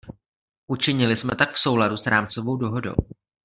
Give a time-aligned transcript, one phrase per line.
[0.67, 2.93] Učinili jsme tak v souladu s rámcovou dohodou.